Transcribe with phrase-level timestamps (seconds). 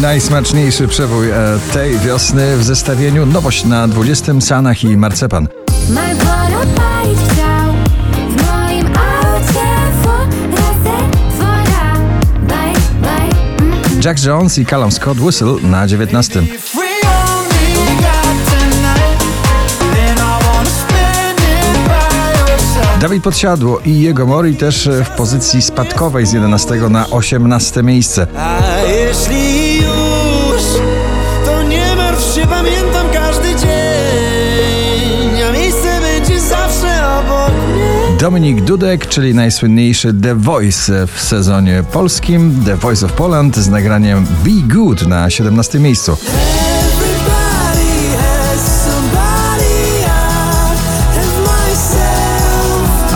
[0.00, 1.34] Najsmaczniejszy przebój e,
[1.72, 5.48] tej wiosny w zestawieniu nowość na 20 Sanach i Marcepan.
[14.04, 16.42] Jack Jones i Callum Scott Whistle na 19.
[16.42, 19.20] If we only got tonight,
[19.94, 23.00] then I wanna spend it by your side.
[23.00, 28.26] Dawid Podsiadło i jego Mori też w pozycji spadkowej z 11 na 18 miejsce.
[28.36, 29.69] A jeśli
[38.20, 44.26] Dominik Dudek, czyli najsłynniejszy The Voice w sezonie polskim, The Voice of Poland z nagraniem
[44.44, 46.16] Be Good na 17 miejscu.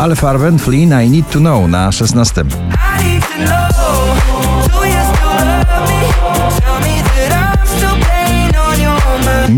[0.00, 2.44] Ale Farben Flynn I Need to Know na 16.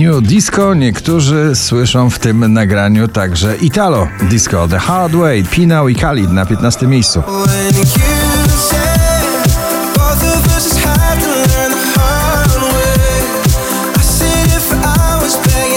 [0.06, 5.94] New Disco niektórzy słyszą w tym nagraniu także Italo Disco, The Hard Way, Pinał i
[5.94, 7.22] Khalid na 15 miejscu.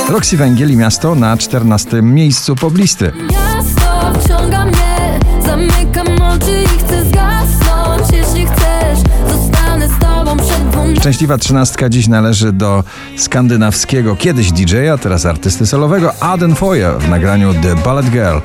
[0.09, 3.11] Roxy Węgiel i Miasto na 14 miejscu poblisty.
[11.09, 12.83] Szczęśliwa trzynastka dziś należy do
[13.17, 18.37] skandynawskiego kiedyś DJ-a, teraz artysty solowego Aden Foya w nagraniu The Ballet Girl.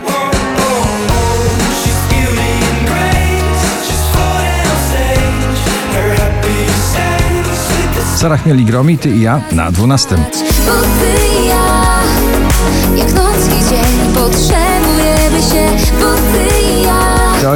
[8.17, 10.17] Sarah Chmieli Gromi, Ty i ja na 12.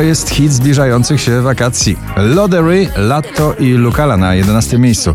[0.08, 1.96] jest hit zbliżających się wakacji.
[2.16, 5.14] Lodery, Latto i Lukala na 11 miejscu.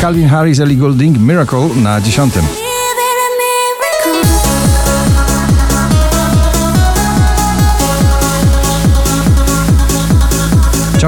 [0.00, 2.67] Calvin Harris, Ellie Goulding, Miracle na 10.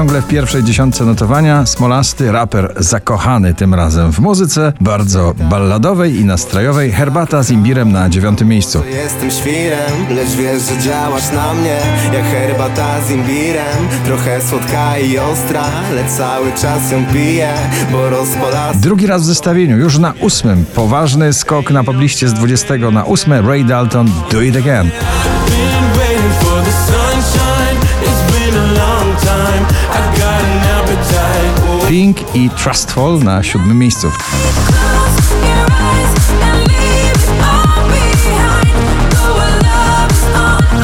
[0.01, 6.25] Ciągle w pierwszej dziesiątce notowania smolasty raper zakochany tym razem w muzyce, bardzo balladowej i
[6.25, 8.81] nastrojowej, herbata z imbirem na dziewiątym miejscu.
[8.93, 11.77] Jestem świrem, lecz wiesz, że działasz na mnie
[12.13, 15.63] Jak herbata z imbirem Trochę słodka i ostra
[15.95, 17.53] Lecz cały czas ją piję
[17.91, 20.65] Bo rozpola Drugi raz w zestawieniu, już na ósmym.
[20.75, 23.41] Poważny skok na pobliście z 20 na ósme.
[23.41, 24.91] Ray Dalton, Do It Again.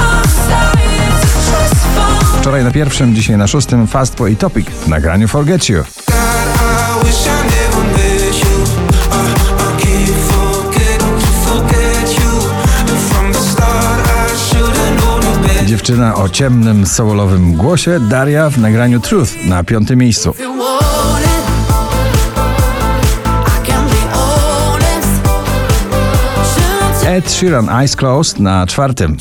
[0.08, 4.70] Our side It's a trust fall Wczoraj na pierwszym, dzisiaj na szóstym Fastboy i Topic
[4.70, 6.07] w nagraniu Forget You.
[15.88, 20.34] Dziewczyna o ciemnym, soulowym głosie, Daria w nagraniu Truth na piątym miejscu.
[27.06, 29.18] Ed Sheeran, Eyes Closed na czwartym.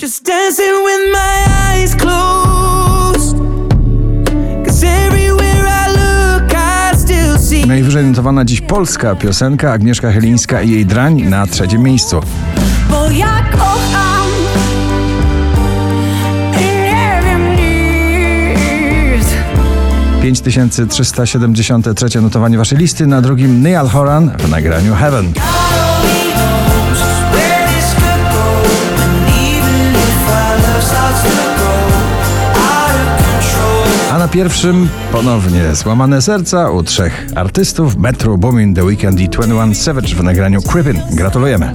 [7.66, 12.20] Najwyżej notowana dziś polska piosenka Agnieszka Chylińska i jej drań na trzecim miejscu.
[12.90, 14.15] Bo ja kocham
[20.26, 25.32] 5373 notowanie waszej listy, na drugim Neil Horan w nagraniu Heaven.
[34.12, 39.74] A na pierwszym ponownie złamane serca u trzech artystów Metro Boomin, The Weeknd i 21
[39.74, 41.00] Savage w nagraniu Cribbin.
[41.10, 41.74] Gratulujemy.